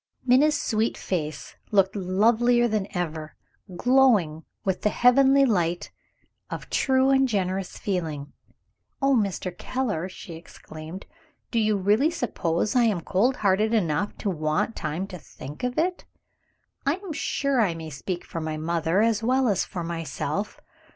[0.25, 3.35] Minna's sweet face looked lovelier than ever,
[3.75, 5.91] glowing with the heavenly light
[6.49, 8.33] of true and generous feeling.
[8.99, 9.55] "Oh, Mr.
[9.55, 11.05] Keller!" she exclaimed,
[11.51, 15.77] "do you really suppose I am cold hearted enough to want time to think of
[15.77, 16.03] it?
[16.83, 20.59] I am sure I may speak for my mother, as well as for myself.